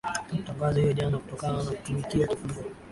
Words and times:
na 0.13 0.21
kutangazwa 0.21 0.81
hiyo 0.81 0.93
jana 0.93 1.17
kutokana 1.17 1.57
na 1.63 1.71
kutumikia 1.71 2.27
kifungo 2.27 2.63